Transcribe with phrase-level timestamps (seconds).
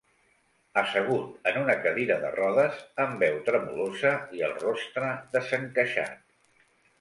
[0.81, 6.19] Assegut en una cadira de rodes, amb veu tremolosa i el rostre desencaixat.